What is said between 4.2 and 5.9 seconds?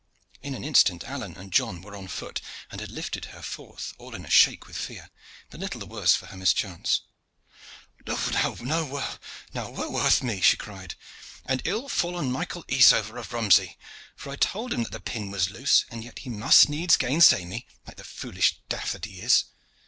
a shake with fear, but little the